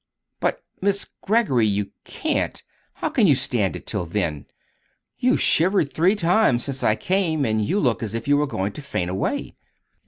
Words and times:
But, 0.39 0.63
Miss 0.81 1.05
Greggory, 1.21 1.67
you 1.67 1.91
can't 2.05 2.63
how 2.93 3.09
can 3.11 3.27
you 3.27 3.35
stand 3.35 3.75
it 3.75 3.85
till 3.85 4.07
then? 4.07 4.47
You've 5.19 5.39
shivered 5.41 5.93
three 5.93 6.15
times 6.15 6.63
since 6.63 6.81
I 6.83 6.95
came, 6.95 7.45
and 7.45 7.63
you 7.63 7.79
look 7.79 8.01
as 8.01 8.15
if 8.15 8.27
you 8.27 8.37
were 8.37 8.47
going 8.47 8.71
to 8.71 8.81
faint 8.81 9.11
away." 9.11 9.53